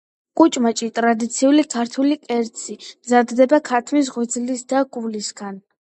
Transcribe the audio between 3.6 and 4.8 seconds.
ქათმის ღვიძლის